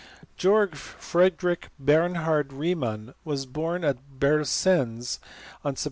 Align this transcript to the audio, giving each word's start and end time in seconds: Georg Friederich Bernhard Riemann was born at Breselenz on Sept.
Georg 0.35 0.71
Friederich 0.73 1.65
Bernhard 1.77 2.51
Riemann 2.53 3.13
was 3.23 3.45
born 3.45 3.83
at 3.83 3.97
Breselenz 4.19 5.19
on 5.63 5.75
Sept. 5.75 5.79